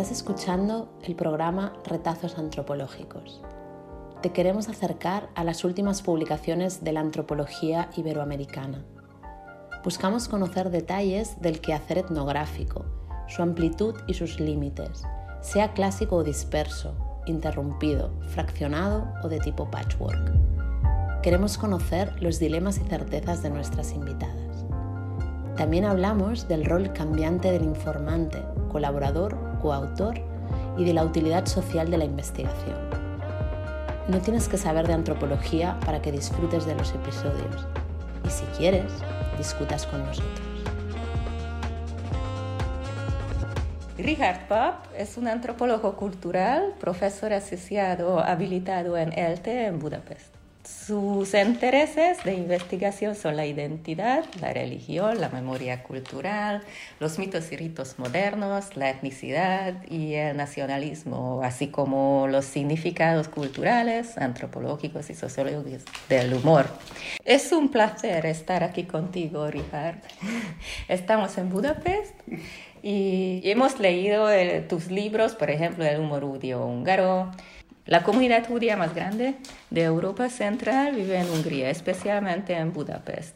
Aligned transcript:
Estás 0.00 0.16
escuchando 0.16 0.88
el 1.02 1.14
programa 1.14 1.74
Retazos 1.84 2.38
Antropológicos. 2.38 3.42
Te 4.22 4.32
queremos 4.32 4.70
acercar 4.70 5.28
a 5.34 5.44
las 5.44 5.62
últimas 5.62 6.00
publicaciones 6.00 6.82
de 6.82 6.92
la 6.92 7.00
antropología 7.00 7.90
iberoamericana. 7.98 8.82
Buscamos 9.84 10.26
conocer 10.26 10.70
detalles 10.70 11.38
del 11.42 11.60
quehacer 11.60 11.98
etnográfico, 11.98 12.86
su 13.28 13.42
amplitud 13.42 13.94
y 14.06 14.14
sus 14.14 14.40
límites, 14.40 15.02
sea 15.42 15.74
clásico 15.74 16.16
o 16.16 16.24
disperso, 16.24 16.94
interrumpido, 17.26 18.10
fraccionado 18.30 19.06
o 19.22 19.28
de 19.28 19.38
tipo 19.38 19.70
patchwork. 19.70 20.32
Queremos 21.22 21.58
conocer 21.58 22.14
los 22.22 22.38
dilemas 22.38 22.78
y 22.78 22.84
certezas 22.84 23.42
de 23.42 23.50
nuestras 23.50 23.92
invitadas. 23.92 24.64
También 25.58 25.84
hablamos 25.84 26.48
del 26.48 26.64
rol 26.64 26.90
cambiante 26.94 27.52
del 27.52 27.64
informante, 27.64 28.42
colaborador, 28.70 29.49
coautor 29.60 30.14
y 30.76 30.84
de 30.84 30.94
la 30.94 31.04
utilidad 31.04 31.46
social 31.46 31.90
de 31.90 31.98
la 31.98 32.04
investigación. 32.04 32.76
No 34.08 34.18
tienes 34.18 34.48
que 34.48 34.58
saber 34.58 34.86
de 34.86 34.94
antropología 34.94 35.78
para 35.84 36.02
que 36.02 36.10
disfrutes 36.10 36.66
de 36.66 36.74
los 36.74 36.92
episodios 36.92 37.66
y 38.24 38.30
si 38.30 38.44
quieres, 38.56 38.90
discutas 39.38 39.86
con 39.86 40.04
nosotros. 40.04 40.40
Richard 43.98 44.48
Papp 44.48 44.86
es 44.96 45.18
un 45.18 45.28
antropólogo 45.28 45.94
cultural, 45.96 46.74
profesor 46.80 47.32
asociado 47.34 48.20
habilitado 48.20 48.96
en 48.96 49.12
ELTE 49.12 49.66
en 49.66 49.78
Budapest. 49.78 50.39
Sus 50.70 51.34
intereses 51.34 52.22
de 52.22 52.34
investigación 52.34 53.16
son 53.16 53.36
la 53.36 53.44
identidad, 53.44 54.24
la 54.40 54.52
religión, 54.52 55.20
la 55.20 55.28
memoria 55.28 55.82
cultural, 55.82 56.62
los 57.00 57.18
mitos 57.18 57.50
y 57.50 57.56
ritos 57.56 57.98
modernos, 57.98 58.76
la 58.76 58.90
etnicidad 58.90 59.82
y 59.88 60.14
el 60.14 60.36
nacionalismo, 60.36 61.40
así 61.42 61.68
como 61.68 62.28
los 62.28 62.44
significados 62.44 63.28
culturales, 63.28 64.16
antropológicos 64.16 65.10
y 65.10 65.14
sociológicos 65.14 65.82
del 66.08 66.34
humor. 66.34 66.66
Es 67.24 67.50
un 67.50 67.70
placer 67.70 68.24
estar 68.26 68.62
aquí 68.62 68.84
contigo, 68.84 69.50
Richard. 69.50 69.98
Estamos 70.88 71.36
en 71.38 71.50
Budapest 71.50 72.14
y 72.80 73.40
hemos 73.44 73.80
leído 73.80 74.30
eh, 74.30 74.64
tus 74.68 74.90
libros, 74.90 75.34
por 75.34 75.50
ejemplo, 75.50 75.84
El 75.84 76.00
humor 76.00 76.22
judío 76.22 76.64
húngaro. 76.64 77.32
La 77.90 78.04
comunidad 78.04 78.46
judía 78.46 78.76
más 78.76 78.94
grande 78.94 79.34
de 79.70 79.82
Europa 79.82 80.28
Central 80.28 80.94
vive 80.94 81.18
en 81.18 81.28
Hungría, 81.28 81.70
especialmente 81.70 82.54
en 82.54 82.72
Budapest. 82.72 83.34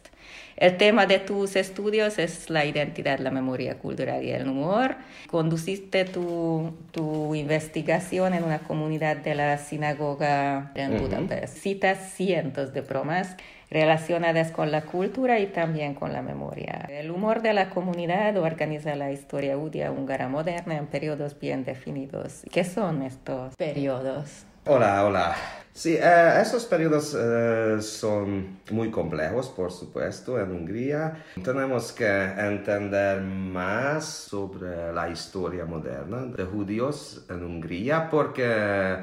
El 0.56 0.76
tema 0.76 1.06
de 1.06 1.18
tus 1.18 1.56
estudios 1.56 2.20
es 2.20 2.48
la 2.50 2.64
identidad, 2.64 3.18
la 3.18 3.32
memoria 3.32 3.78
cultural 3.78 4.22
y 4.22 4.30
el 4.30 4.48
humor. 4.48 4.94
Conduciste 5.28 6.04
tu, 6.04 6.72
tu 6.92 7.34
investigación 7.34 8.32
en 8.32 8.44
una 8.44 8.60
comunidad 8.60 9.16
de 9.16 9.34
la 9.34 9.58
sinagoga 9.58 10.70
en 10.76 11.00
Budapest. 11.00 11.58
Citas 11.58 12.12
cientos 12.14 12.72
de 12.72 12.82
bromas 12.82 13.36
relacionadas 13.74 14.52
con 14.52 14.70
la 14.70 14.82
cultura 14.82 15.40
y 15.40 15.46
también 15.46 15.94
con 15.94 16.12
la 16.12 16.22
memoria. 16.22 16.86
El 16.88 17.10
humor 17.10 17.42
de 17.42 17.52
la 17.52 17.70
comunidad 17.70 18.36
organiza 18.36 18.94
la 18.94 19.10
historia 19.10 19.56
judía 19.56 19.90
húngara 19.90 20.28
moderna 20.28 20.76
en 20.76 20.86
periodos 20.86 21.36
bien 21.40 21.64
definidos. 21.64 22.42
¿Qué 22.52 22.62
son 22.62 23.02
estos 23.02 23.56
periodos? 23.56 24.44
Hola, 24.66 25.04
hola. 25.04 25.34
Sí, 25.72 25.98
eh, 26.00 26.38
esos 26.40 26.64
periodos 26.66 27.16
eh, 27.18 27.82
son 27.82 28.60
muy 28.70 28.92
complejos, 28.92 29.48
por 29.48 29.72
supuesto, 29.72 30.40
en 30.40 30.52
Hungría. 30.52 31.24
Tenemos 31.42 31.90
que 31.90 32.06
entender 32.06 33.20
más 33.22 34.04
sobre 34.04 34.92
la 34.92 35.08
historia 35.08 35.64
moderna 35.64 36.26
de 36.26 36.44
judíos 36.44 37.26
en 37.28 37.42
Hungría 37.42 38.08
porque 38.08 38.98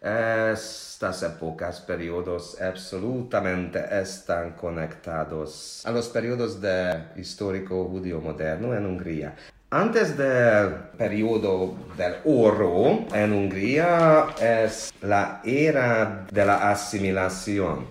estas 0.00 1.22
épocas, 1.22 1.80
periodos 1.80 2.60
absolutamente 2.60 3.84
están 4.00 4.52
conectados 4.52 5.82
a 5.84 5.90
los 5.90 6.08
periodos 6.08 6.60
de 6.60 7.04
histórico 7.16 7.84
judío 7.84 8.20
moderno 8.20 8.74
en 8.74 8.86
Hungría. 8.86 9.36
Antes 9.70 10.16
del 10.16 10.74
periodo 10.96 11.76
del 11.96 12.14
oro 12.24 13.06
en 13.14 13.32
Hungría 13.32 14.28
es 14.40 14.92
la 15.02 15.42
era 15.44 16.26
de 16.30 16.44
la 16.44 16.70
asimilación. 16.70 17.86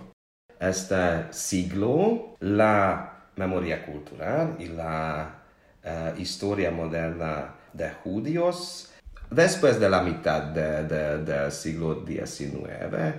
Este 0.58 1.32
siglo, 1.32 2.36
la 2.40 3.28
memoria 3.36 3.86
cultural 3.86 4.56
y 4.58 4.66
la 4.66 5.42
eh, 5.82 6.14
historia 6.18 6.70
moderna 6.70 7.54
de 7.72 7.88
judíos 7.90 8.89
después 9.30 9.78
de 9.78 9.88
la 9.88 10.02
mitad 10.02 10.42
del 10.42 11.52
siglo 11.52 12.04
XIX. 12.06 13.14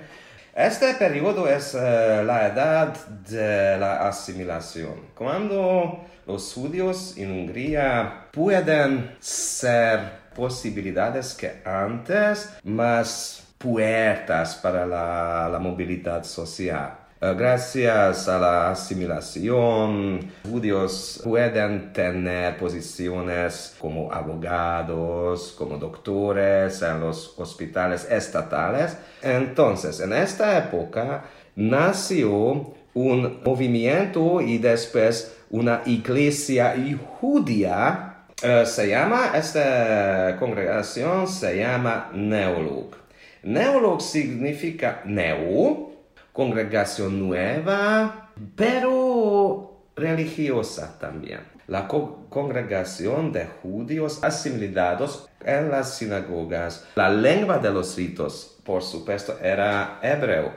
Este 0.54 0.94
periodo 0.96 1.48
es 1.48 1.74
eh, 1.76 2.24
la 2.26 2.48
edad 2.48 2.94
de 3.08 3.78
la 3.78 4.08
asimilación, 4.08 4.96
cuando 5.16 6.06
los 6.28 6.54
judíos 6.54 7.16
en 7.16 7.32
Hungría 7.32 8.28
pueden 8.32 9.16
ser 9.20 10.00
posibilidades 10.36 11.34
que 11.36 11.62
antes 11.64 12.50
más 12.66 13.44
puertas 13.58 14.56
para 14.56 14.86
la 14.86 15.60
movilidad 15.60 16.26
social. 16.26 17.01
Eh, 17.24 17.36
gracias 17.38 18.28
a 18.28 18.40
la 18.40 18.72
asimilación, 18.72 20.32
judíos 20.50 21.22
pueden 21.24 21.94
tener 21.94 22.58
posiciones 22.58 23.76
como 23.78 24.12
abogados, 24.12 25.54
como 25.56 25.78
doctores 25.78 26.82
en 26.82 27.00
los 27.00 27.38
hospitales 27.38 28.08
estatales. 28.10 28.98
Entonces, 29.22 30.00
en 30.00 30.14
esta 30.14 30.58
época 30.58 31.26
nació 31.56 32.74
un 32.96 33.40
movimiento 33.46 34.42
y 34.42 34.58
después 34.58 35.38
una 35.52 35.84
iglesia 35.86 36.76
judía. 37.20 38.26
Eh, 38.42 38.66
se 38.66 38.88
llama, 38.88 39.34
esta 39.36 40.38
congregación 40.40 41.28
se 41.28 41.58
llama 41.58 42.10
Neolog. 42.16 42.96
Neolog 43.44 44.02
significa 44.02 45.02
neo, 45.06 45.91
congregación 46.34 47.20
nueva, 47.20 48.32
pero 48.56 49.86
religiosa 49.96 50.98
también. 51.00 51.42
La 51.68 51.88
congregación 51.88 53.32
de 53.32 53.46
judíos 53.46 54.24
asimilados 54.24 55.30
en 55.46 55.70
las 55.70 55.96
sinagogas. 55.96 56.86
La 56.96 57.10
lengua 57.10 57.60
de 57.60 57.72
los 57.72 57.96
ritos, 57.96 58.58
por 58.66 58.84
supuesto, 58.84 59.38
era 59.42 60.00
hebreo, 60.02 60.54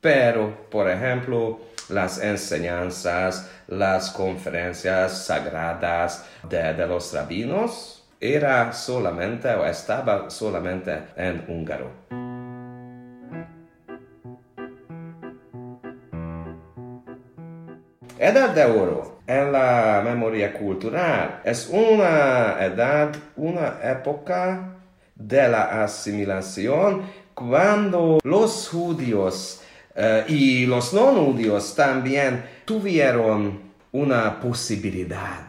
pero, 0.00 0.68
por 0.70 0.90
ejemplo, 0.90 1.60
las 1.88 2.20
enseñanzas, 2.22 3.48
las 3.68 4.10
conferencias 4.10 5.26
sagradas 5.26 6.24
de, 6.48 6.74
de 6.74 6.86
los 6.86 7.12
rabinos, 7.12 8.04
era 8.20 8.72
solamente 8.72 9.48
o 9.50 9.64
estaba 9.66 10.30
solamente 10.30 10.98
en 11.16 11.44
húngaro. 11.48 12.25
Edad 18.26 18.56
de 18.56 18.64
oro 18.64 19.20
en 19.24 19.52
la 19.52 20.02
memoria 20.04 20.52
cultural 20.52 21.42
es 21.44 21.68
una 21.70 22.56
edad, 22.58 23.14
una 23.36 23.78
época 23.84 24.78
de 25.14 25.46
la 25.46 25.84
asimilación 25.84 27.02
cuando 27.34 28.18
los 28.24 28.68
judíos 28.68 29.62
eh, 29.94 30.24
y 30.26 30.66
los 30.66 30.92
no 30.92 31.12
judíos 31.12 31.72
también 31.76 32.44
tuvieron 32.64 33.60
una 33.92 34.40
posibilidad 34.40 35.42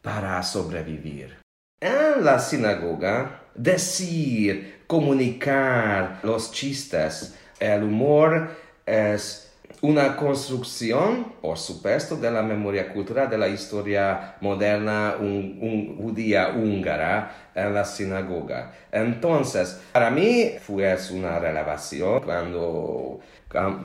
para 0.00 0.42
sobrevivir. 0.42 1.36
En 1.82 2.24
la 2.24 2.38
sinagoga, 2.38 3.42
decir, 3.54 4.84
comunicar 4.86 6.20
los 6.22 6.50
chistes, 6.50 7.34
el 7.60 7.82
humor 7.82 8.52
es 8.86 9.51
una 9.82 10.16
construcción, 10.16 11.34
por 11.40 11.58
supuesto, 11.58 12.16
de 12.16 12.30
la 12.30 12.42
memoria 12.42 12.92
cultural 12.92 13.28
de 13.28 13.36
la 13.36 13.48
historia 13.48 14.36
moderna 14.40 15.16
judía 15.18 16.54
húngara 16.56 17.50
en 17.52 17.74
la 17.74 17.84
sinagoga. 17.84 18.72
Entonces, 18.92 19.80
para 19.92 20.08
mí 20.08 20.52
fue 20.60 20.96
una 21.10 21.40
relevación 21.40 22.20
cuando, 22.20 23.18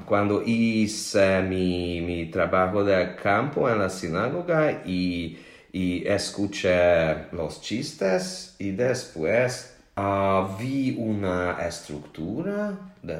cuando 0.05 0.44
hice 0.45 1.41
mi, 1.41 2.29
trabajo 2.31 2.83
de 2.83 3.15
campo 3.15 3.67
en 3.67 3.79
la 3.79 3.89
sinagoga 3.89 4.83
y, 4.85 5.39
y 5.73 6.07
escuché 6.07 7.31
los 7.31 7.59
chistes 7.59 8.55
y 8.59 8.69
después 8.71 9.73
Uh, 10.00 10.55
vi 10.59 10.95
una 11.00 11.57
estructura 11.67 12.77
de, 13.01 13.17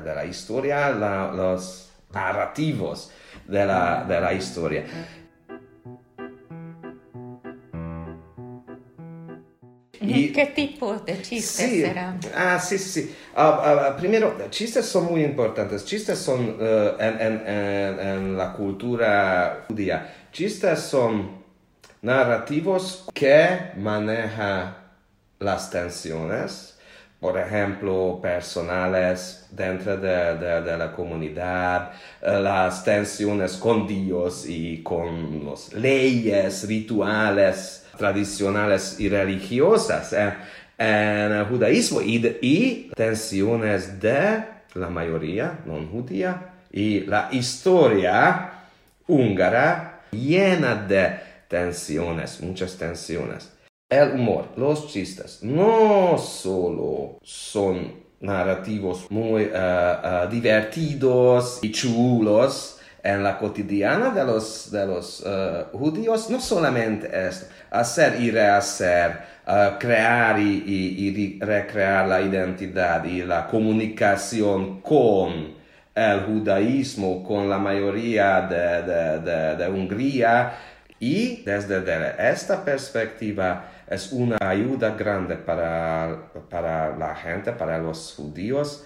de, 0.00 0.14
la 0.14 0.24
historia, 0.24 0.88
narrativos 2.12 3.10
de 3.46 3.66
la, 3.66 4.04
de 4.04 4.20
la 4.20 4.32
historia. 4.32 4.84
Y, 10.00 10.32
¿Qué 10.32 10.46
tipo 10.46 10.94
de 10.94 11.20
chistes 11.20 11.68
sí, 11.68 11.82
serán? 11.82 12.18
Ah, 12.34 12.58
sí, 12.58 12.78
sí, 12.78 13.02
sí. 13.02 13.14
Ah, 13.36 13.90
ah, 13.90 13.96
primero, 13.96 14.34
chistes 14.48 14.86
son 14.86 15.04
muy 15.04 15.22
importantes. 15.22 15.84
Chistes 15.84 16.18
son 16.18 16.56
eh, 16.58 16.96
en, 16.98 17.20
en, 17.20 18.08
en, 18.08 18.36
la 18.36 18.52
cultura 18.54 19.66
judía. 19.68 20.26
Chistes 20.32 20.80
son 20.80 21.42
narrativos 22.02 23.06
que 23.14 23.72
manejan 23.76 24.76
las 25.38 25.70
tensiones, 25.70 26.69
por 27.20 27.38
ejemplo, 27.38 28.18
personales 28.22 29.46
dentro 29.50 29.96
de, 29.98 30.36
de, 30.38 30.62
de, 30.62 30.78
la 30.78 30.90
comunidad, 30.90 31.92
eh, 32.22 32.40
las 32.40 32.82
tensiones 32.82 33.56
con 33.58 33.86
Dios 33.86 34.46
y 34.48 34.82
con 34.82 35.44
las 35.44 35.72
leyes, 35.74 36.66
rituales 36.66 37.86
tradicionales 37.98 38.98
y 38.98 39.10
religiosas 39.10 40.14
eh, 40.14 40.32
en 40.78 41.32
el 41.32 41.44
judaísmo 41.44 42.00
y, 42.00 42.38
y 42.40 42.90
tensiones 42.96 44.00
de 44.00 44.42
la 44.74 44.88
mayoría 44.88 45.58
no 45.66 45.86
judía 45.86 46.54
y 46.72 47.00
la 47.00 47.28
historia 47.32 48.52
húngara 49.06 50.02
llena 50.10 50.74
de 50.74 51.18
tensiones, 51.48 52.40
muchas 52.40 52.76
tensiones. 52.76 53.50
El 53.90 54.12
humor, 54.12 54.44
los 54.56 54.86
chistes, 54.86 55.42
no 55.42 56.16
solo 56.16 57.18
son 57.24 57.92
narrativos 58.20 59.10
muy 59.10 59.46
uh, 59.46 60.26
uh, 60.26 60.30
divertidos 60.30 61.58
y 61.60 61.72
chulos 61.72 62.78
en 63.02 63.24
la 63.24 63.36
cotidiana 63.36 64.10
de 64.10 64.24
los, 64.24 64.70
de 64.70 64.86
los 64.86 65.26
uh, 65.26 65.76
judíos, 65.76 66.30
no 66.30 66.40
solamente 66.40 67.10
esto, 67.12 67.46
hacer 67.72 68.20
y 68.20 68.30
rehacer, 68.30 69.22
crear 69.80 70.38
y, 70.38 71.40
recrear 71.40 72.06
la 72.06 72.20
identidad 72.20 73.02
y 73.02 73.24
la 73.24 73.48
comunicación 73.48 74.82
con 74.82 75.54
el 75.92 76.20
judaísmo, 76.20 77.24
con 77.24 77.50
la 77.50 77.58
mayoría 77.58 78.42
de, 78.42 79.56
de 79.56 79.68
Hungría, 79.68 80.52
y 81.00 81.42
desde 81.42 82.30
esta 82.30 82.62
perspectiva 82.62 83.64
es 83.90 84.12
una 84.12 84.38
ayuda 84.40 84.90
grande 84.90 85.34
para, 85.36 86.30
para 86.48 86.96
la 86.96 87.14
gente, 87.16 87.52
para 87.52 87.78
los 87.78 88.14
judíos, 88.16 88.84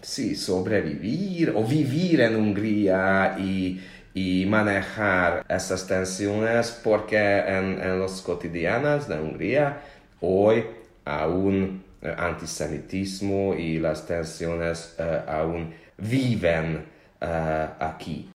sí, 0.00 0.36
sobrevivir 0.36 1.52
o 1.56 1.64
vivir 1.64 2.20
en 2.20 2.36
Hungría 2.36 3.36
y, 3.36 3.80
y 4.14 4.46
manejar 4.46 5.44
esas 5.48 5.86
tensiones 5.86 6.70
porque 6.84 7.18
en, 7.18 7.80
en 7.80 7.98
los 7.98 8.22
cotidianos 8.22 9.08
de 9.08 9.18
Hungría 9.18 9.80
hoy 10.20 10.64
aún 11.04 11.84
el 12.00 12.12
antisemitismo 12.12 13.54
y 13.54 13.78
las 13.80 14.06
tensiones 14.06 14.96
uh, 14.98 15.30
aún 15.30 15.74
viven 15.96 16.86
uh, 17.20 17.84
aquí. 17.84 18.30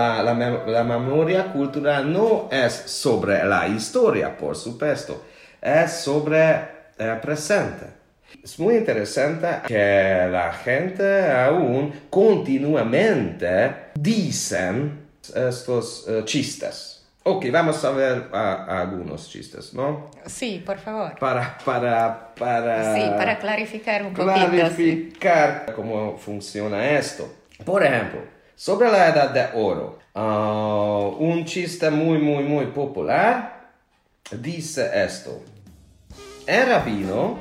La, 0.00 0.22
la, 0.22 0.34
la, 0.66 0.84
memoria 0.84 1.52
cultural 1.52 2.10
no 2.10 2.48
es 2.50 2.72
sobre 2.72 3.44
la 3.44 3.68
historia, 3.68 4.34
por 4.36 4.56
supuesto, 4.56 5.24
es 5.60 5.92
sobre 5.92 6.58
el 6.96 7.20
presente. 7.20 7.86
Es 8.42 8.58
muy 8.58 8.76
interesante 8.76 9.46
que 9.66 10.28
la 10.30 10.52
gente 10.52 11.30
aún 11.30 11.92
continuamente 12.08 13.74
dicen 13.94 15.06
estos 15.34 16.08
uh, 16.08 16.22
chistes. 16.24 17.04
Ok, 17.22 17.44
vamos 17.52 17.84
a 17.84 17.90
ver 17.90 18.28
algunos 18.32 19.28
chistes, 19.28 19.74
¿no? 19.74 20.10
Sí, 20.24 20.62
por 20.64 20.78
favor. 20.78 21.18
Para, 21.18 21.58
para, 21.62 22.34
para... 22.34 22.94
Sí, 22.94 23.02
para 23.18 23.38
clarificar 23.38 24.06
un 24.06 24.14
poquito. 24.14 24.32
Clarificar 24.32 25.64
sí. 25.66 25.72
cómo 25.76 26.16
funciona 26.16 26.92
esto. 26.92 27.30
Por 27.62 27.84
ejemplo, 27.84 28.20
sobre 28.60 28.90
la 28.90 29.08
edad 29.08 29.30
de 29.30 29.58
oro, 29.58 30.00
uh, 30.14 31.16
un 31.18 31.46
chiste 31.46 31.88
muy, 31.88 32.18
muy, 32.18 32.44
muy 32.44 32.66
popular 32.66 33.70
dice 34.30 34.90
esto. 35.02 35.42
El 36.46 36.66
rabino, 36.66 37.40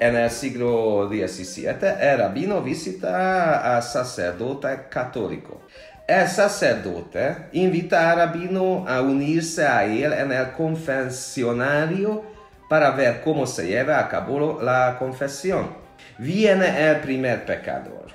en 0.00 0.16
el 0.16 0.30
siglo 0.30 1.10
XVII, 1.10 1.76
el 2.00 2.18
rabino 2.20 2.62
visita 2.62 3.76
al 3.76 3.82
sacerdote 3.82 4.86
católico. 4.88 5.60
El 6.08 6.26
sacerdote 6.26 7.48
invita 7.52 8.10
al 8.10 8.16
rabino 8.16 8.86
a 8.88 9.02
unirse 9.02 9.66
a 9.66 9.84
él 9.84 10.10
en 10.14 10.32
el 10.32 10.52
confesionario 10.52 12.24
para 12.70 12.92
ver 12.92 13.20
cómo 13.20 13.46
se 13.46 13.66
lleva 13.66 13.98
a 13.98 14.08
cabo 14.08 14.58
la 14.62 14.96
confesión. 14.98 15.68
Viene 16.16 16.90
el 16.90 17.00
primer 17.00 17.44
pecador 17.44 18.06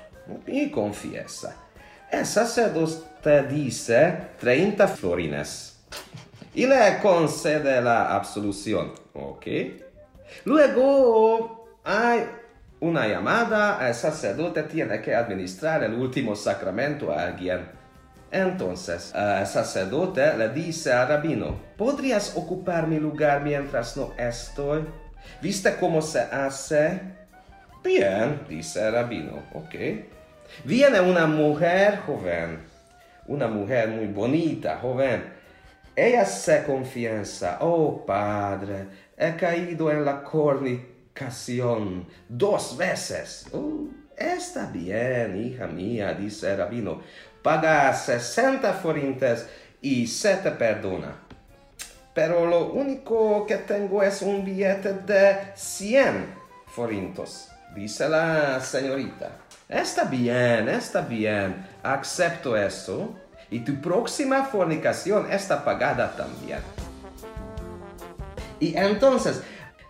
y 0.48 0.72
confiesa. 0.72 1.54
El 2.10 2.26
sacerdote 2.26 3.42
dice 3.44 4.16
30 4.40 4.88
florines 4.88 5.78
y 6.54 6.66
le 6.66 6.98
concede 7.00 7.80
la 7.80 8.16
absolución. 8.16 8.92
¿Ok? 9.14 9.46
Luego 10.44 11.78
hay 11.84 12.26
una 12.80 13.06
llamada, 13.06 13.86
el 13.86 13.94
sacerdote 13.94 14.64
tiene 14.64 15.00
que 15.00 15.14
administrar 15.14 15.84
el 15.84 15.94
último 15.94 16.34
sacramento 16.34 17.12
a 17.12 17.26
alguien. 17.26 17.68
Entonces, 18.32 19.12
el 19.14 19.46
sacerdote 19.46 20.36
le 20.36 20.48
dice 20.48 20.92
al 20.92 21.08
rabino, 21.08 21.60
¿podrías 21.76 22.36
ocupar 22.36 22.86
mi 22.86 22.98
lugar 22.98 23.42
mientras 23.42 23.96
no 23.96 24.12
estoy? 24.16 24.84
¿Viste 25.40 25.76
cómo 25.76 26.02
se 26.02 26.20
hace? 26.20 27.00
Bien, 27.84 28.40
dice 28.48 28.86
el 28.86 28.94
rabino, 28.94 29.42
ok. 29.54 29.74
Viene 30.64 31.00
una 31.00 31.26
mujer 31.26 32.00
joven, 32.06 32.60
una 33.26 33.48
mujer 33.48 33.88
muy 33.88 34.06
bonita, 34.06 34.78
joven. 34.80 35.32
Ella 35.96 36.24
se 36.24 36.64
confiesa, 36.64 37.58
oh 37.60 38.04
padre, 38.04 38.86
he 39.16 39.36
caído 39.36 39.90
en 39.90 40.04
la 40.04 40.22
cornicación 40.22 42.06
dos 42.28 42.76
veces. 42.76 43.46
Oh, 43.52 43.88
está 44.16 44.66
bien, 44.66 45.36
hija 45.36 45.66
mía, 45.66 46.14
dice 46.14 46.52
el 46.52 46.58
rabino. 46.58 47.00
Paga 47.42 47.92
60 47.94 48.72
forintes 48.74 49.48
y 49.80 50.06
se 50.06 50.36
te 50.36 50.50
perdona. 50.50 51.16
Pero 52.14 52.44
lo 52.46 52.72
único 52.72 53.46
que 53.46 53.56
tengo 53.56 54.02
es 54.02 54.20
un 54.20 54.44
billete 54.44 54.92
de 54.92 55.52
100 55.54 56.34
forintos, 56.66 57.48
dice 57.74 58.08
la 58.08 58.60
señorita. 58.60 59.30
Está 59.70 60.02
bien, 60.02 60.68
está 60.68 61.00
bien, 61.02 61.64
acepto 61.84 62.56
eso. 62.56 63.16
Y 63.50 63.60
tu 63.60 63.80
próxima 63.80 64.44
fornicación 64.44 65.30
está 65.30 65.64
pagada 65.64 66.10
también. 66.16 66.58
Y 68.58 68.76
entonces, 68.76 69.42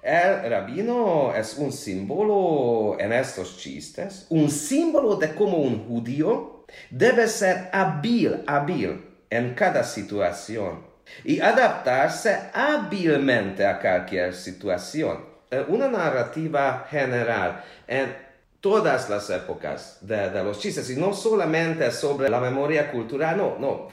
el 0.02 0.50
rabino 0.50 1.34
es 1.34 1.56
un 1.56 1.72
símbolo 1.72 2.98
en 3.00 3.12
estos 3.12 3.58
chistes, 3.58 4.26
un 4.28 4.50
símbolo 4.50 5.16
de 5.16 5.34
cómo 5.34 5.56
un 5.56 5.86
judío 5.86 6.66
debe 6.90 7.26
ser 7.26 7.70
hábil, 7.72 8.42
hábil 8.46 9.02
en 9.30 9.54
cada 9.54 9.82
situación 9.82 10.84
y 11.24 11.40
adaptarse 11.40 12.50
hábilmente 12.52 13.66
a 13.66 13.80
cualquier 13.80 14.34
situación. 14.34 15.24
Eh, 15.50 15.64
una 15.68 15.88
narrativa 15.88 16.86
general 16.88 17.64
en 17.88 18.29
todas 18.60 19.08
las 19.08 19.30
épocas 19.30 19.98
de, 20.02 20.30
los 20.44 20.58
chistes 20.58 20.90
y 20.90 20.96
no 20.96 21.12
solamente 21.14 21.90
sobre 21.90 22.28
la 22.28 22.40
memoria 22.40 22.90
cultural, 22.90 23.36
no, 23.36 23.58
no, 23.58 23.88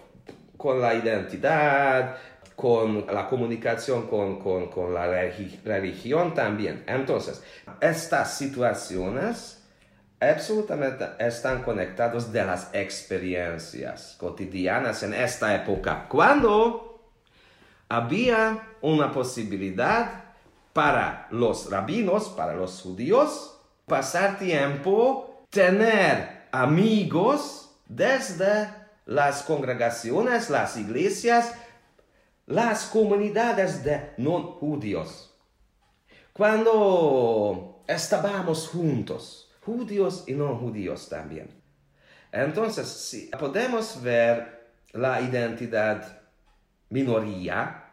con 0.58 0.82
la 0.82 0.94
identidad, 0.94 2.18
con 2.56 3.06
la 3.06 3.28
comunicación 3.28 4.08
con, 4.08 4.40
con, 4.40 4.70
con 4.70 4.94
la 4.94 5.08
religión 5.64 6.34
también. 6.34 6.84
Entonces, 6.88 7.44
estas 7.80 8.38
situaciones 8.38 9.64
absolutamente 10.20 11.06
están 11.20 11.62
conectadas 11.62 12.32
de 12.32 12.44
las 12.44 12.70
experiencias 12.74 14.16
cotidianas 14.20 15.04
en 15.04 15.14
esta 15.14 15.56
época, 15.56 16.08
cuando 16.10 17.12
había 17.88 18.70
una 18.82 19.12
posibilidad 19.12 20.24
para 20.74 21.28
los 21.32 21.70
rabinos, 21.70 22.30
para 22.30 22.54
los 22.54 22.82
judíos, 22.82 23.57
pasar 23.88 24.38
tiempo, 24.38 25.46
tener 25.50 26.48
amigos 26.52 27.72
desde 27.88 28.68
las 29.06 29.44
congregaciones, 29.44 30.50
las 30.50 30.76
iglesias, 30.76 31.54
las 32.46 32.86
comunidades 32.86 33.84
de 33.86 34.12
no 34.18 34.42
judíos. 34.60 35.34
Cuando 36.34 37.84
estábamos 37.88 38.68
juntos, 38.68 39.50
judíos 39.66 40.26
y 40.28 40.34
no 40.34 40.56
judíos 40.58 41.08
también. 41.08 41.50
Entonces, 42.32 42.88
sí, 42.88 43.32
podemos 43.40 44.02
ver 44.02 44.68
la 44.92 45.22
identidad 45.22 46.22
minoría 46.90 47.86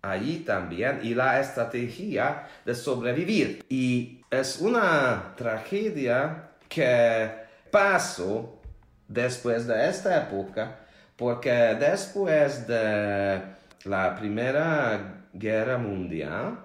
allí 0.00 0.38
también 0.40 1.00
y 1.02 1.14
la 1.14 1.40
estrategia 1.40 2.48
de 2.64 2.74
sobrevivir. 2.74 3.64
Y 3.68 4.19
es 4.30 4.60
una 4.60 5.34
tragedia 5.36 6.50
que 6.68 7.30
pasó 7.70 8.60
después 9.08 9.66
de 9.66 9.88
esta 9.88 10.22
época, 10.22 10.76
porque 11.16 11.50
después 11.50 12.66
de 12.66 13.42
la 13.84 14.16
Primera 14.16 15.24
Guerra 15.32 15.78
Mundial 15.78 16.58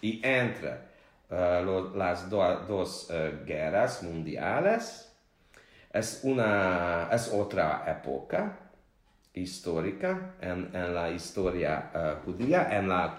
y 0.00 0.20
entre 0.24 0.78
uh, 1.30 1.96
las 1.96 2.30
do 2.30 2.38
dos 2.68 3.10
uh, 3.10 3.44
guerras 3.44 4.02
mundiales, 4.02 5.10
es, 5.92 6.20
una, 6.22 7.08
es 7.10 7.32
otra 7.32 7.84
época 7.86 8.56
histórica 9.32 10.34
en, 10.40 10.70
en 10.72 10.94
la 10.94 11.10
historia 11.10 11.90
uh, 11.92 12.24
judía, 12.24 12.68
en 12.70 12.88
la 12.88 13.14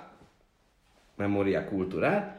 memoria 1.18 1.66
cultural. 1.66 2.35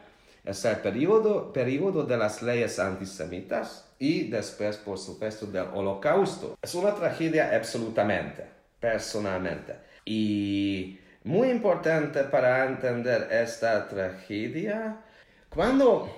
Es 0.47 0.63
el 0.65 0.77
periodo, 0.77 1.51
periodo 1.51 2.03
de 2.03 2.17
las 2.17 2.41
leyes 2.41 2.79
antisemitas 2.79 3.85
y 3.99 4.29
después, 4.29 4.77
por 4.77 4.97
supuesto, 4.97 5.45
del 5.45 5.67
holocausto. 5.73 6.57
Es 6.61 6.73
una 6.73 6.95
tragedia 6.95 7.55
absolutamente, 7.55 8.45
personalmente. 8.79 9.75
Y 10.05 10.99
muy 11.25 11.49
importante 11.49 12.23
para 12.23 12.65
entender 12.65 13.27
esta 13.31 13.87
tragedia, 13.87 14.97
cuando 15.49 16.09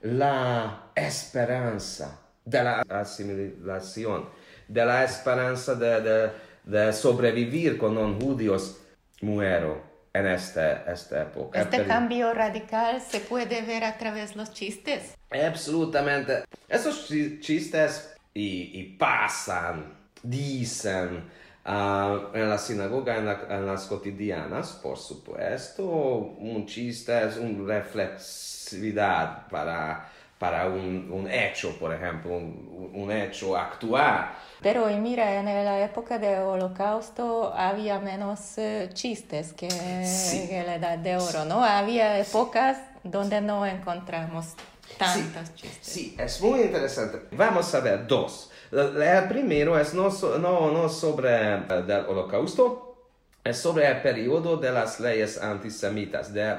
la 0.00 0.90
esperanza 0.94 2.18
de 2.44 2.64
la 2.64 2.82
asimilación, 2.88 4.28
de 4.66 4.84
la 4.86 5.04
esperanza 5.04 5.74
de, 5.74 6.00
de 6.00 6.30
de 6.66 6.92
sobrevivir 6.92 7.78
con 7.78 7.94
los 7.94 8.22
judíos 8.22 8.80
muero 9.22 9.80
en 10.18 10.26
esta, 10.26 10.90
esta 10.92 11.22
época. 11.22 11.60
Este 11.60 11.84
cambio 11.84 12.32
radical 12.32 13.00
se 13.00 13.20
puede 13.20 13.62
ver 13.62 13.84
a 13.84 13.98
través 13.98 14.30
de 14.30 14.36
los 14.36 14.52
chistes. 14.52 15.14
Absolutamente. 15.30 16.44
Esos 16.68 17.08
chistes 17.40 18.16
y, 18.32 18.96
pasan, 18.98 19.94
dicen 20.22 21.24
ah, 21.64 22.30
en 22.34 22.48
la 22.48 22.58
sinagoga, 22.58 23.16
en, 23.16 23.66
las 23.66 23.86
cotidianas, 23.86 24.72
por 24.82 24.96
supuesto. 24.96 25.84
Un 25.84 26.66
chiste 26.66 27.26
es 27.26 27.36
una 27.36 27.66
reflexividad 27.66 29.48
para, 29.48 30.10
para 30.38 30.66
un, 30.66 31.28
hecho, 31.30 31.78
por 31.78 31.94
ejemplo, 31.94 32.36
un, 32.36 32.90
un 32.94 33.10
hecho 33.10 33.56
actual 33.56 34.30
pero 34.62 34.86
mira, 34.98 35.38
en 35.38 35.44
la 35.44 35.84
época 35.84 36.18
del 36.18 36.40
holocausto 36.40 37.52
había 37.54 37.98
menos 38.00 38.56
eh, 38.56 38.88
chistes 38.92 39.52
que, 39.52 39.68
en 39.68 40.66
la 40.66 40.76
edad 40.76 40.98
de 40.98 41.16
oro, 41.16 41.44
¿no? 41.44 41.62
Había 41.62 42.18
épocas 42.18 42.78
donde 43.04 43.40
no 43.40 43.66
encontramos 43.66 44.54
tantos 44.98 45.54
chistes. 45.54 45.78
Sí, 45.86 46.16
es 46.18 46.40
muy 46.40 46.62
interesante. 46.62 47.28
Vamos 47.32 47.72
a 47.74 47.80
ver 47.80 48.06
dos. 48.06 48.50
El 48.72 49.28
primero 49.28 49.78
es 49.78 49.94
no, 49.94 50.08
no, 50.38 50.72
no 50.72 50.88
sobre 50.88 51.54
el 51.54 52.06
holocausto, 52.08 53.06
es 53.44 53.58
sobre 53.58 53.86
el 53.86 54.02
periodo 54.02 54.56
de 54.56 54.72
las 54.72 54.98
leyes 54.98 55.40
antisemitas, 55.40 56.32
de 56.32 56.56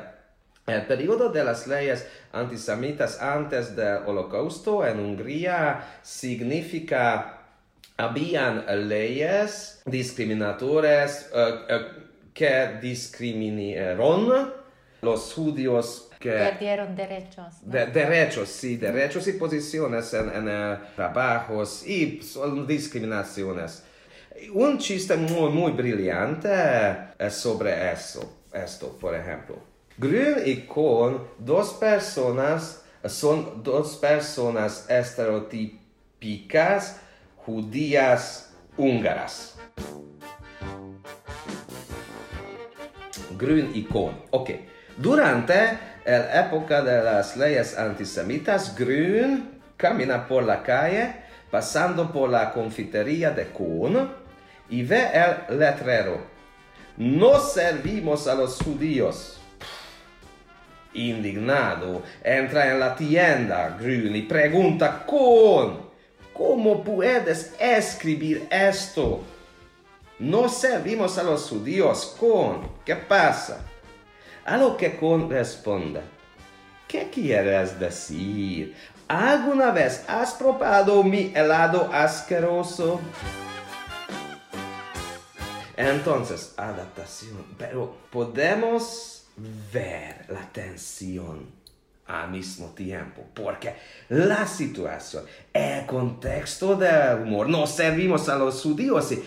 el 0.67 0.85
periodo 0.85 1.29
de 1.29 1.43
las 1.45 1.65
leyes 1.65 2.05
antisemitas 2.33 3.21
antes 3.21 3.73
del 3.73 4.03
holocausto 4.05 4.85
en 4.85 4.99
Hungría 4.99 5.99
significa 6.01 7.37
habían 7.95 8.65
leyes 8.87 9.81
discriminatorias 9.85 11.31
uh, 11.33 11.73
uh, 11.73 12.31
que 12.33 12.79
discriminaron 12.81 14.53
los 15.01 15.33
judíos 15.33 16.09
que 16.19 16.31
perdieron 16.31 16.95
derechos. 16.95 17.55
derechos, 17.63 18.49
sí, 18.49 18.75
derechos 18.75 19.25
y 19.27 19.33
posiciones 19.33 20.13
en, 20.13 20.29
en 20.29 20.47
uh, 20.49 20.77
trabajos 20.97 21.87
y 21.87 22.21
son 22.21 22.67
discriminaciones. 22.67 23.83
Un 24.53 24.77
chiste 24.77 25.15
muy, 25.15 25.49
muy 25.49 25.71
brillante 25.71 26.49
sobre 27.29 27.93
eso, 27.93 28.43
esto, 28.53 28.97
por 28.99 29.15
ejemplo. 29.15 29.76
Grün 29.99 30.43
y 30.45 30.67
Kohn, 30.67 31.27
dos 31.39 31.73
personas, 31.73 32.83
son 33.05 33.63
dos 33.63 33.95
personas 33.95 34.87
estereotípicas 34.87 37.01
judías 37.37 38.53
húngaras. 38.77 39.57
Grün 43.39 43.71
y 43.73 43.85
Kohn. 43.85 44.13
Ok. 44.29 44.51
Durante 44.97 45.79
la 46.05 46.41
época 46.41 46.83
de 46.83 47.03
las 47.03 47.35
leyes 47.35 47.75
antisemitas, 47.75 48.77
Grün 48.77 49.61
camina 49.77 50.27
por 50.27 50.43
la 50.43 50.61
calle 50.61 51.23
pasando 51.49 52.11
por 52.11 52.29
la 52.29 52.53
confitería 52.53 53.31
de 53.31 53.47
Kohn 53.47 54.11
y 54.69 54.83
ve 54.83 55.07
el 55.11 55.57
letrero. 55.57 56.19
No 56.97 57.39
servimos 57.39 58.27
a 58.27 58.35
los 58.35 58.61
judíos. 58.61 59.41
Indignado, 60.97 62.01
entra 62.23 62.71
en 62.71 62.79
la 62.79 62.95
tienda 62.95 63.77
Grün 63.79 64.27
pregunta 64.27 65.05
Kohn. 65.05 65.87
¿Cómo 66.33 66.83
puedes 66.83 67.53
escribir 67.59 68.47
esto? 68.49 69.21
No 70.17 70.49
servimos 70.49 71.19
a 71.19 71.23
los 71.23 71.47
judíos 71.49 72.15
con. 72.19 72.67
¿Qué 72.83 72.95
pasa? 72.95 73.59
A 74.43 74.57
lo 74.57 74.75
que 74.75 74.97
con. 74.97 75.29
¿Qué 76.87 77.09
quieres 77.11 77.79
decir? 77.79 78.75
¿Alguna 79.07 79.69
vez 79.69 80.03
has 80.07 80.33
probado 80.33 81.03
mi 81.03 81.31
helado 81.35 81.89
asqueroso? 81.93 82.99
Entonces, 85.75 86.55
adaptación. 86.57 87.45
Pero 87.59 87.95
podemos 88.09 89.16
ver 89.71 90.25
la 90.29 90.41
tensión 90.51 91.45
al 92.07 92.31
mismo 92.31 92.67
tiempo, 92.67 93.25
porque 93.33 93.75
la 94.09 94.47
situación, 94.47 95.25
el 95.53 95.85
contexto 95.85 96.75
del 96.75 97.21
humor, 97.21 97.49
no 97.49 97.67
servimos 97.67 98.29
a 98.29 98.37
los 98.37 98.61
judíos 98.61 99.11
y, 99.11 99.23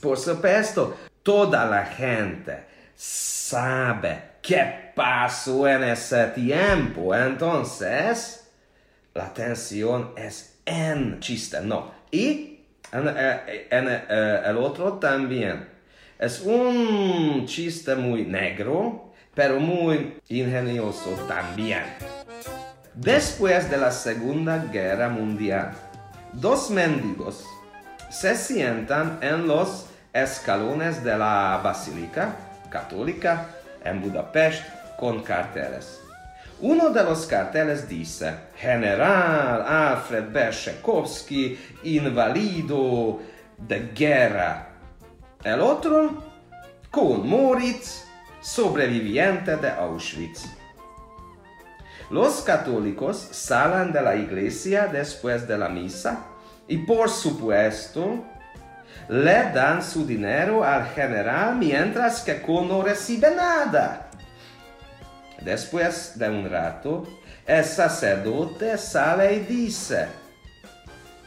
por 0.00 0.18
supuesto, 0.18 0.96
toda 1.22 1.64
la 1.66 1.86
gente 1.86 2.64
sabe 2.94 4.22
qué 4.42 4.92
pasó 4.94 5.66
en 5.66 5.84
ese 5.84 6.26
tiempo, 6.28 7.14
entonces 7.14 8.50
la 9.14 9.32
tensión 9.32 10.12
es 10.16 10.58
en 10.66 11.18
chiste, 11.20 11.60
no, 11.62 11.92
y 12.10 12.60
en, 12.92 13.08
eh, 13.08 13.40
eh, 13.70 14.42
el 14.46 14.56
otro 14.58 14.94
también. 14.94 15.66
Es 16.18 16.40
un 16.40 17.46
chiste 17.46 17.94
muy 17.94 18.24
negro, 18.24 19.07
pero 19.38 19.60
muy 19.60 20.20
ingenioso 20.30 21.10
también. 21.28 21.84
Después 22.92 23.70
de 23.70 23.76
la 23.76 23.92
Segunda 23.92 24.64
Guerra 24.72 25.08
Mundial, 25.08 25.70
dos 26.32 26.70
mendigos 26.70 27.46
se 28.10 28.34
sientan 28.34 29.20
en 29.22 29.46
los 29.46 29.86
escalones 30.12 31.04
de 31.04 31.16
la 31.16 31.60
Basílica 31.62 32.34
Católica 32.68 33.46
en 33.84 34.02
Budapest 34.02 34.64
con 34.98 35.22
carteles. 35.22 36.00
Uno 36.60 36.90
de 36.90 37.04
los 37.04 37.24
carteles 37.24 37.88
dice 37.88 38.34
General 38.56 39.62
Alfred 39.64 40.32
Beshekovsky, 40.32 41.56
invalido 41.84 43.20
de 43.56 43.92
guerra. 43.94 44.66
El 45.44 45.60
otro, 45.60 46.24
con 46.90 47.28
Moritz, 47.28 48.07
sobreviviente 48.40 49.56
de 49.56 49.70
Auschwitz. 49.70 50.44
Los 52.10 52.40
católicos 52.40 53.16
salen 53.32 53.92
de 53.92 54.00
la 54.00 54.16
iglesia 54.16 54.86
después 54.86 55.46
de 55.46 55.58
la 55.58 55.68
misa 55.68 56.24
y 56.66 56.78
por 56.78 57.10
supuesto 57.10 58.24
le 59.08 59.52
dan 59.52 59.82
su 59.82 60.06
dinero 60.06 60.64
al 60.64 60.86
general 60.88 61.56
mientras 61.56 62.22
que 62.22 62.40
Kuhn 62.40 62.68
no 62.68 62.82
recibe 62.82 63.34
nada. 63.34 64.08
Después 65.40 66.18
de 66.18 66.28
un 66.28 66.50
rato, 66.50 67.06
el 67.46 67.64
sacerdote 67.64 68.76
sale 68.76 69.36
y 69.36 69.38
dice, 69.40 70.08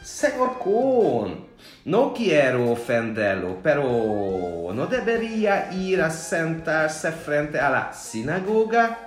Señor 0.03 0.57
Kuhn, 0.57 1.47
no 1.85 2.13
quiero 2.13 2.71
ofenderlo, 2.71 3.57
pero 3.61 4.71
¿no 4.73 4.87
debería 4.87 5.71
ir 5.71 6.01
a 6.01 6.09
sentarse 6.09 7.11
frente 7.11 7.59
a 7.59 7.69
la 7.69 7.93
sinagoga? 7.93 8.97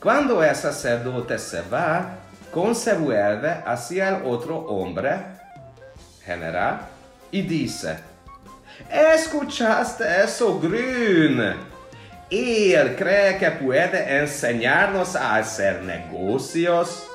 Cuando 0.00 0.42
el 0.42 0.54
sacerdote 0.54 1.38
se 1.38 1.62
va, 1.62 2.18
se 2.72 2.94
vuelve 2.94 3.62
hacia 3.66 4.08
el 4.08 4.24
otro 4.24 4.56
hombre 4.60 5.18
general 6.24 6.80
y 7.30 7.42
dice, 7.42 7.98
¿escuchaste 8.90 10.04
eso, 10.24 10.58
Grün? 10.58 11.54
Él 12.30 12.96
cree 12.96 13.36
que 13.36 13.50
puede 13.50 14.20
enseñarnos 14.20 15.14
a 15.14 15.36
hacer 15.36 15.82
negocios. 15.82 17.06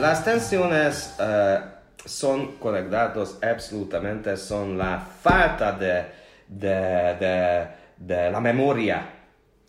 Las 0.00 0.22
tensiones 0.24 1.14
eh, 1.18 1.58
son 2.04 2.58
conectadas 2.58 3.38
absolutamente, 3.42 4.36
son 4.36 4.76
la 4.76 5.00
falta 5.00 5.72
de, 5.72 6.04
de, 6.46 7.66
de, 7.96 8.30
la 8.30 8.40
memoria 8.40 9.08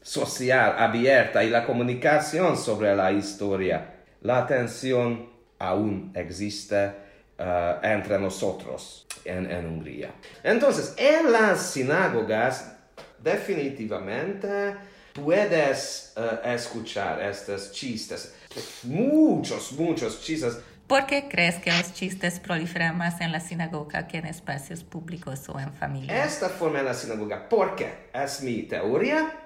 social 0.01 0.75
abierta 0.77 1.43
y 1.43 1.49
la 1.49 1.65
comunicación 1.65 2.57
sobre 2.57 2.93
la 2.95 3.11
historia. 3.11 3.93
La 4.21 4.45
tensión 4.45 5.29
aún 5.59 6.11
existe 6.13 6.91
eh, 7.37 7.75
entre 7.83 8.19
nosotros 8.19 9.07
en, 9.23 9.49
en 9.49 9.65
Hungría. 9.65 10.11
Entonces, 10.43 10.93
en 10.97 11.31
las 11.31 11.71
sinagogas, 11.71 12.73
definitivamente 13.17 14.75
puedes 15.13 16.13
uh, 16.15 16.47
escuchar 16.47 17.21
estos 17.21 17.71
chistes. 17.71 18.35
Muchos, 18.83 19.73
muchos 19.73 20.21
chistes. 20.21 20.59
¿Por 20.87 21.05
qué 21.05 21.27
crees 21.29 21.55
que 21.55 21.71
los 21.71 21.93
chistes 21.93 22.39
proliferan 22.39 22.97
más 22.97 23.19
en 23.19 23.33
la 23.33 23.41
sinagoga 23.41 24.07
que 24.07 24.19
en 24.19 24.25
espacios 24.25 24.85
públicos 24.85 25.49
o 25.49 25.59
en 25.59 25.73
familia? 25.73 26.23
Esta 26.23 26.47
forma 26.47 26.79
en 26.79 26.85
la 26.85 26.93
sinagoga, 26.93 27.49
porque 27.49 28.09
es 28.13 28.41
mi 28.41 28.63
teoría, 28.63 29.37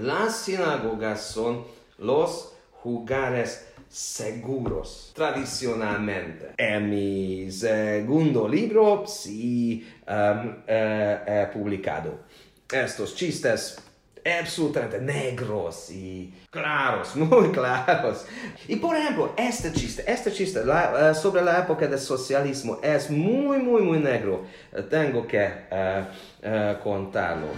las 0.00 0.36
sinagogas 0.36 1.20
son 1.20 1.66
los 1.98 2.54
lugares 2.82 3.66
seguros 3.88 5.12
tradicionalmente. 5.14 6.52
En 6.56 6.88
mi 6.88 7.50
segundo 7.50 8.48
libro 8.48 9.06
sí 9.06 9.86
um, 10.08 10.62
he 10.66 11.48
publicado 11.52 12.20
estos 12.70 13.14
chistes 13.14 13.76
absolutamente 14.32 14.98
negros 14.98 15.90
y 15.90 16.34
claros, 16.50 17.14
muy 17.16 17.50
claros. 17.50 18.26
Y 18.68 18.76
por 18.76 18.96
ejemplo, 18.96 19.34
este 19.36 19.72
chiste, 19.72 20.04
este 20.06 20.32
chiste 20.32 20.64
la, 20.64 21.10
uh, 21.12 21.14
sobre 21.14 21.42
la 21.42 21.60
época 21.60 21.86
del 21.86 21.98
socialismo 21.98 22.78
es 22.82 23.10
muy, 23.10 23.58
muy, 23.58 23.82
muy 23.82 23.98
negro. 23.98 24.44
Uh, 24.72 24.82
tengo 24.82 25.26
que 25.26 25.46
uh, 25.46 26.82
contarlo. 26.82 27.48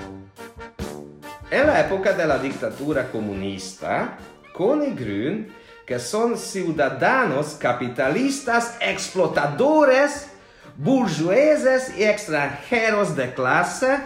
En 1.51 1.67
la 1.67 1.81
época 1.81 2.13
de 2.13 2.27
la 2.27 2.39
dictadura 2.39 3.11
comunista, 3.11 4.19
Connie 4.53 4.95
Grün, 4.95 5.49
que 5.87 5.99
son 5.99 6.37
ciudadanos 6.37 7.55
capitalistas, 7.55 8.77
explotadores, 8.81 10.29
burgueses 10.77 11.97
y 11.97 12.05
extranjeros 12.05 13.17
de 13.17 13.33
clase, 13.33 13.99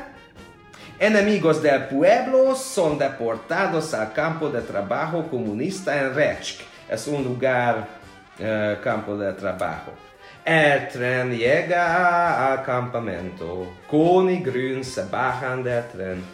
enemigos 1.02 1.60
del 1.60 1.86
pueblo 1.86 2.54
son 2.54 2.96
deportados 2.96 3.92
al 3.92 4.12
campo 4.12 4.48
de 4.48 4.60
trabajo 4.60 5.26
comunista 5.28 6.00
en 6.00 6.14
Rechk. 6.14 6.60
Es 6.88 7.08
un 7.08 7.24
lugar, 7.24 7.88
uh, 8.38 8.80
campo 8.80 9.16
de 9.16 9.32
trabajo. 9.32 9.90
El 10.44 10.88
tren 10.88 11.36
llega 11.36 12.52
al 12.52 12.62
campamento. 12.62 13.66
Con 13.90 14.30
y 14.30 14.40
Grün 14.40 14.84
se 14.84 15.04
bajan 15.06 15.64
del 15.64 15.88
tren. 15.88 16.24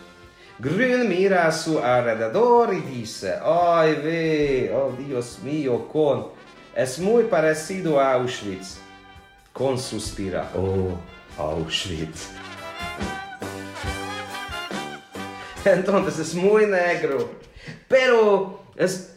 Grün 0.59 1.09
mira 1.09 1.47
a 1.47 1.53
su 1.53 1.79
alrededor 1.79 2.75
y 2.75 2.81
dice, 2.81 3.39
ay 3.43 3.95
ve, 3.95 4.73
oh 4.75 4.93
Dios 4.99 5.39
mío, 5.43 5.89
Con, 5.91 6.27
es 6.75 6.99
muy 6.99 7.25
parecido 7.25 7.99
a 7.99 8.15
Auschwitz. 8.15 8.81
Con 9.51 9.79
suspira, 9.79 10.51
oh 10.55 10.99
Auschwitz. 11.39 12.48
Entonces 15.75 16.19
es 16.19 16.35
muy 16.35 16.67
negro. 16.67 17.31
Pero 17.87 18.63
es, 18.77 19.15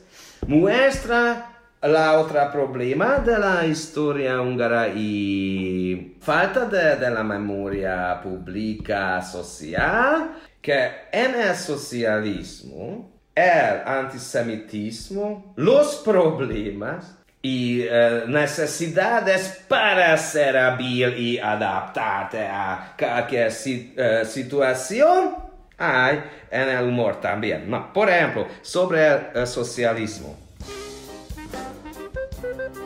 muestra 0.48 1.48
la 1.82 2.20
otra 2.20 2.52
problema 2.52 3.20
de 3.20 3.40
la 3.40 3.66
historia 3.66 4.40
húngara 4.40 4.90
y 4.90 6.18
falta 6.22 6.66
de, 6.66 6.96
de, 6.98 7.10
la 7.10 7.24
memoria 7.24 8.20
pública 8.22 9.22
social 9.22 10.32
que 10.62 10.92
en 11.12 11.34
el 11.34 11.56
socialismo, 11.56 13.10
el 13.34 13.82
antisemitismo, 13.84 15.54
los 15.56 15.96
problemas 16.06 17.18
y 17.42 17.82
eh, 17.82 18.24
necesidades 18.28 19.64
para 19.68 20.16
ser 20.18 20.56
hábil 20.56 21.18
y 21.18 21.40
adaptarte 21.40 22.46
a 22.46 22.94
cualquier 22.98 23.52
eh, 23.66 24.24
situación 24.26 25.51
hay 25.82 26.24
en 26.52 26.70
el 26.70 26.86
humor 26.86 27.20
también. 27.20 27.70
No, 27.70 27.92
por 27.92 28.10
ejemplo, 28.10 28.48
sobre 28.62 29.08
el, 29.34 29.48
socialismo. 29.48 30.38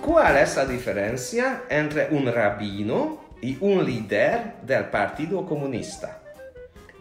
¿Cuál 0.02 0.38
es 0.38 0.56
la 0.56 0.66
diferencia 0.66 1.64
entre 1.70 2.08
un 2.12 2.32
rabino 2.32 3.26
y 3.42 3.58
un 3.60 3.84
líder 3.86 4.54
del 4.62 4.86
Partido 4.86 5.46
Comunista? 5.46 6.20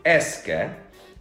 Es 0.03 0.39
que 0.39 0.69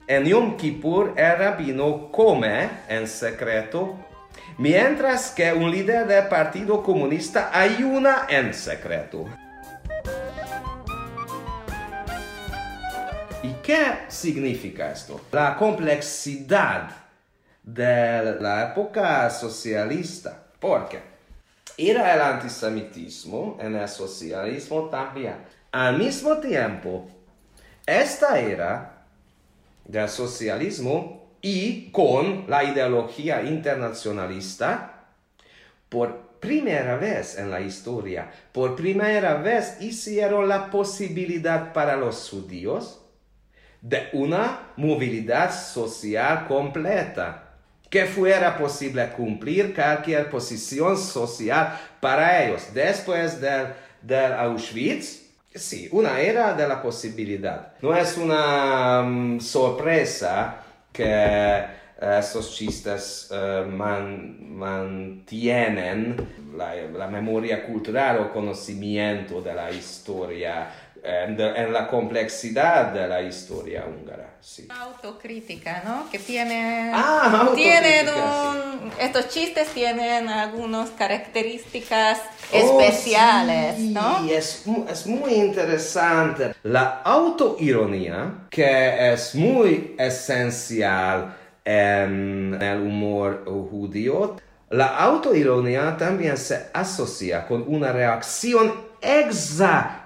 en 0.08 0.26
Yom 0.26 0.58
Kippur 0.58 1.14
el 1.16 1.38
rabino 1.38 2.12
come 2.12 2.70
en 2.90 3.08
secreto, 3.08 3.96
mientras 4.58 5.32
que 5.32 5.54
un 5.54 5.72
líder 5.72 6.08
del 6.08 6.28
Partido 6.28 6.82
Comunista 6.82 7.52
ayuna 7.54 8.26
en 8.30 8.54
secreto. 8.54 9.26
Qué 13.64 14.06
significa 14.10 14.92
esto? 14.92 15.22
La 15.32 15.56
complejidad 15.56 16.90
de 17.64 18.38
la 18.40 18.72
época 18.72 19.30
socialista. 19.30 20.44
Porque 20.60 21.00
era 21.78 22.14
el 22.14 22.22
antisemitismo 22.22 23.58
en 23.60 23.76
el 23.76 23.90
socialismo 23.90 24.90
también. 24.90 25.38
Al 25.72 25.98
mismo 25.98 26.38
tiempo, 26.38 27.08
esta 27.86 28.40
era 28.40 29.06
del 29.86 30.08
socialismo 30.08 31.32
y 31.42 31.92
con 31.92 32.46
la 32.48 32.64
ideología 32.64 33.42
internacionalista, 33.44 35.06
por 35.90 36.40
primera 36.40 36.96
vez 36.96 37.38
en 37.38 37.50
la 37.50 37.60
historia, 37.62 38.32
por 38.52 38.76
primera 38.76 39.36
vez 39.36 39.82
hicieron 39.82 40.48
la 40.48 40.70
posibilidad 40.70 41.74
para 41.74 41.96
los 41.96 42.30
judíos 42.30 43.03
de 43.84 44.08
una 44.14 44.70
movilidad 44.78 45.54
social 45.54 46.48
completa, 46.48 47.44
que 47.90 48.06
fuera 48.06 48.58
posible 48.58 49.10
cumplir 49.10 49.76
cualquier 49.76 50.30
posición 50.30 50.98
social 50.98 51.78
para 52.00 52.44
ellos. 52.44 52.70
Después 52.74 53.40
del, 53.42 53.68
del 54.02 54.34
Auschwitz, 54.34 55.24
sí, 55.54 55.90
una 55.92 56.20
era 56.22 56.54
de 56.54 56.68
la 56.68 56.82
posibilidad. 56.82 57.74
No 57.82 57.94
es 57.94 58.18
una 58.18 59.02
um, 59.02 59.40
sorpresa 59.40 60.64
que 60.92 61.66
esos 62.02 62.56
chistes 62.56 63.30
uh, 63.32 63.70
man, 63.70 64.58
mantienen 64.58 66.16
la, 66.56 67.08
memoria 67.08 67.66
cultural 67.66 68.20
o 68.20 68.34
conocimiento 68.34 69.42
de 69.42 69.54
la 69.54 69.72
historia 69.72 70.70
en, 71.04 71.40
en, 71.40 71.74
la 71.74 71.88
complejidad 71.88 72.94
de 72.94 73.08
la 73.08 73.22
historia 73.22 73.86
húngara. 73.86 74.38
Sí. 74.40 74.68
Autocrítica, 74.70 75.84
¿no? 75.86 76.10
Que 76.10 76.20
tiene, 76.20 76.92
ah, 76.94 77.52
tienen 77.56 78.08
un, 78.08 78.92
estos 79.00 79.30
chistes 79.30 79.68
tienen 79.70 80.30
algunas 80.30 80.92
características 80.92 82.22
oh, 82.54 82.80
especiales, 82.82 83.76
sí. 83.78 83.90
¿no? 83.90 84.26
Es, 84.30 84.64
es 84.90 85.08
muy 85.08 85.34
interesante. 85.34 86.56
La 86.64 87.02
autoironía, 87.04 88.48
que 88.50 89.14
es 89.14 89.36
muy 89.36 89.96
esencial 89.98 91.36
en 91.66 92.58
el 92.62 92.82
humor 92.82 93.44
judío, 93.46 94.38
la 94.70 94.88
autoironía 94.98 95.96
también 95.98 96.38
se 96.38 96.68
asocia 96.74 97.46
con 97.46 97.64
una 97.68 97.92
reacción 97.92 98.93
exagerada 99.04 100.00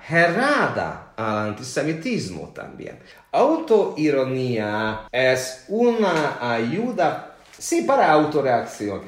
al 1.16 1.50
antisemitismo 1.50 2.50
también. 2.50 3.00
Autoironía 3.32 5.02
es 5.12 5.66
una 5.68 6.38
ayuda, 6.54 7.36
sí, 7.58 7.84
para 7.84 8.12
autoreacción. 8.12 9.02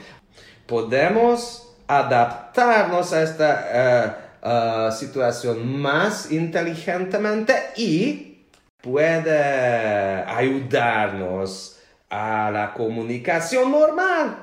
Podemos 0.65 1.75
adaptarnos 1.88 3.12
a 3.13 3.23
esta 3.23 4.15
uh, 4.43 4.47
uh, 4.47 4.91
situación 4.91 5.82
más 5.82 6.32
inteligentemente 6.32 7.56
y 7.75 8.45
puede 8.82 10.23
ayudarnos 10.23 11.80
a 12.10 12.52
la 12.52 12.73
comunicación 12.73 13.71
normal. 13.71 14.38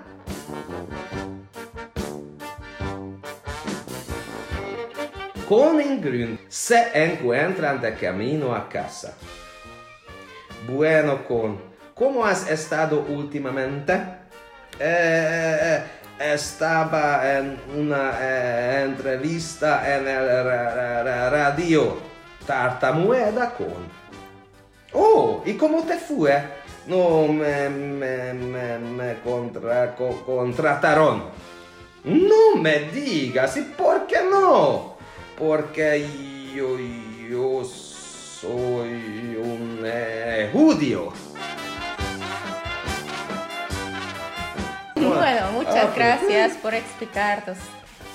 Con 5.48 5.80
Ingrun 5.80 6.40
se 6.48 6.90
encuentran 6.92 7.80
de 7.80 7.94
camino 7.94 8.52
a 8.52 8.68
casa. 8.68 9.14
Bueno, 10.66 11.24
Con, 11.24 11.60
¿cómo 11.94 12.26
has 12.26 12.50
estado 12.50 13.06
últimamente? 13.08 13.94
Eh, 14.80 15.84
eh, 16.18 16.34
estaba 16.34 17.38
en 17.38 17.60
una 17.76 18.10
eh, 18.20 18.82
entrevista 18.86 19.96
en 19.96 20.08
el 20.08 20.54
radio 21.30 21.96
Tartamueda 22.44 23.54
con. 23.54 23.86
Oh, 24.94 25.42
¿y 25.46 25.54
cómo 25.54 25.84
te 25.84 25.96
fue? 25.96 26.42
No 26.88 27.28
me, 27.28 27.68
me, 27.68 28.32
me, 28.32 28.78
me 28.78 29.14
contra, 29.20 29.94
co, 29.94 30.24
contrataron. 30.26 31.22
No 32.02 32.56
me 32.56 32.80
digas, 32.90 33.56
¿y 33.58 33.62
por 33.62 34.08
qué 34.08 34.18
no? 34.28 34.95
Porque 35.38 36.06
yo, 36.54 36.76
yo 37.28 37.64
soy 37.64 39.36
un 39.38 39.80
eh, 39.84 40.50
judío. 40.52 41.12
Bueno, 44.94 45.52
muchas 45.52 45.84
Ah, 45.86 45.92
gracias 45.94 46.56
por 46.56 46.74
explicar 46.74 47.44
tus, 47.44 47.58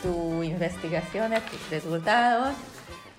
tu 0.02 0.44
investigación, 0.44 1.32
tus 1.50 1.70
resultados. 1.70 2.54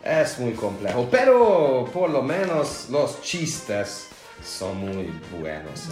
Es 0.03 0.39
muy 0.41 0.53
complejo, 0.55 1.07
pero 1.11 1.89
por 1.93 2.11
lo 2.11 2.23
menos 2.23 2.89
los 2.91 3.21
chistes 3.23 4.09
son 4.45 4.79
muy 4.79 5.13
buenos. 5.39 5.89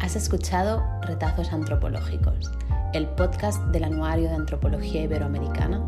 Has 0.00 0.16
escuchado 0.16 0.82
Retazos 1.02 1.52
Antropológicos, 1.52 2.50
el 2.94 3.06
podcast 3.06 3.62
del 3.66 3.84
Anuario 3.84 4.28
de 4.28 4.36
Antropología 4.36 5.02
Iberoamericana. 5.02 5.84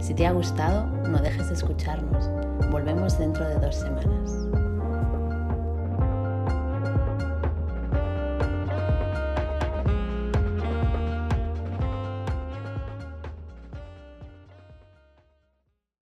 Si 0.00 0.14
te 0.14 0.26
ha 0.26 0.32
gustado, 0.32 0.86
no 1.08 1.18
dejes 1.18 1.48
de 1.48 1.54
escucharnos. 1.54 2.28
Volvemos 2.70 3.18
dentro 3.18 3.46
de 3.46 3.54
dos 3.54 3.76
semanas. 3.76 4.59